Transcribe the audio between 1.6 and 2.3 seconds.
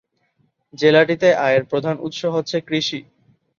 প্রধান উৎস